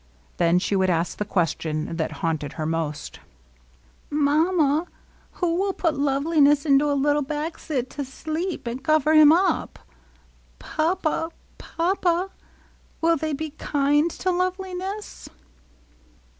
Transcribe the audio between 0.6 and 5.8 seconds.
would ask the question that haunted her most:— ^^Mamma^ who will